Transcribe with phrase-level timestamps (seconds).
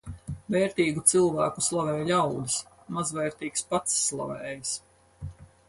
[0.53, 2.57] Vērtīgu cilvēku slavē ļaudis,
[2.97, 4.77] mazvērtīgs pats slavējas.